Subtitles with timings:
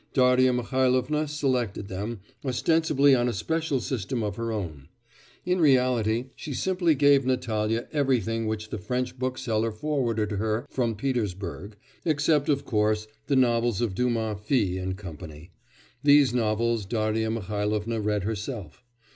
[0.15, 4.87] Darya Mihailovna selected them, ostensibly on a special system of her own.
[5.45, 11.75] In reality she simply gave Natalya everything which the French bookseller forwarded her from Petersburg,
[12.03, 15.15] except, of course, the novels of Dumas Fils and Co.
[16.01, 18.83] These novels Darya Mihailovna read herself.